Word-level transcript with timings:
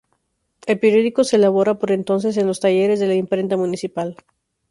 El 0.65 0.79
periódico 0.79 1.23
se 1.23 1.35
elaboraba 1.35 1.77
por 1.77 1.91
entonces 1.91 2.35
en 2.37 2.47
los 2.47 2.59
talleres 2.59 2.99
de 2.99 3.05
la 3.05 3.13
Imprenta 3.13 3.55
Municipal. 3.55 4.17